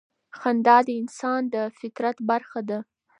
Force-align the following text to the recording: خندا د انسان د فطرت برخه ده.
خندا 0.39 0.77
د 0.87 0.89
انسان 1.01 1.41
د 1.53 1.55
فطرت 1.77 2.17
برخه 2.29 2.59
ده. 2.69 2.79